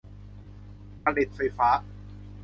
[1.03, 1.69] ผลิตไฟฟ้า